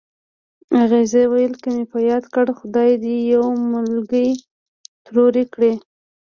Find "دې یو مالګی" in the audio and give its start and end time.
3.03-4.29